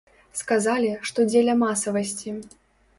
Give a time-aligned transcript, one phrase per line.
[0.39, 2.39] Сказалі, што дзеля масавасці.